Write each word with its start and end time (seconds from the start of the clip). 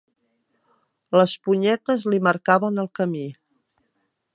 Les 1.21 1.35
punyetes 1.49 2.09
li 2.13 2.23
marcaven 2.31 2.85
el 2.87 2.91
camí. 3.03 3.27